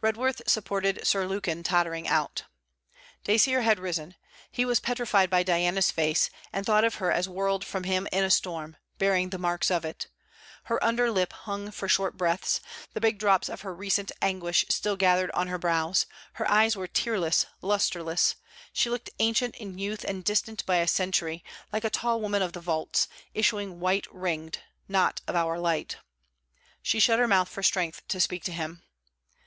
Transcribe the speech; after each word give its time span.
Redworth 0.00 0.40
supported 0.48 1.06
Sir 1.06 1.26
Lukin 1.26 1.62
tottering 1.62 2.08
out. 2.08 2.44
Dacier 3.24 3.60
had 3.60 3.78
risen. 3.78 4.14
He 4.50 4.64
was 4.64 4.80
petrified 4.80 5.28
by 5.28 5.42
Diana's 5.42 5.90
face, 5.90 6.30
and 6.54 6.64
thought 6.64 6.84
of 6.84 6.94
her 6.94 7.12
as 7.12 7.28
whirled 7.28 7.66
from 7.66 7.84
him 7.84 8.08
in 8.10 8.24
a 8.24 8.30
storm, 8.30 8.78
bearing 8.96 9.28
the 9.28 9.36
marks 9.36 9.70
of 9.70 9.84
it. 9.84 10.06
Her 10.64 10.82
underlip 10.82 11.34
hung 11.34 11.70
for 11.70 11.86
short 11.86 12.16
breaths; 12.16 12.62
the 12.94 13.00
big 13.02 13.18
drops 13.18 13.50
of 13.50 13.60
her 13.60 13.74
recent 13.74 14.10
anguish 14.22 14.64
still 14.70 14.96
gathered 14.96 15.30
on 15.32 15.48
her 15.48 15.58
brows; 15.58 16.06
her 16.40 16.50
eyes 16.50 16.74
were 16.74 16.86
tearless, 16.86 17.44
lustreless; 17.60 18.36
she 18.72 18.88
looked 18.88 19.10
ancient 19.18 19.54
in 19.56 19.76
youth, 19.76 20.02
and 20.02 20.24
distant 20.24 20.64
by 20.64 20.76
a 20.78 20.88
century, 20.88 21.44
like 21.74 21.84
a 21.84 21.90
tall 21.90 22.22
woman 22.22 22.40
of 22.40 22.54
the 22.54 22.60
vaults, 22.60 23.06
issuing 23.34 23.80
white 23.80 24.06
ringed, 24.10 24.60
not 24.88 25.20
of 25.28 25.36
our 25.36 25.58
light. 25.58 25.98
She 26.82 26.98
shut 26.98 27.18
her 27.18 27.28
mouth 27.28 27.50
for 27.50 27.62
strength 27.62 28.08
to 28.08 28.18
speak 28.18 28.42
to 28.44 28.52
him. 28.52 28.82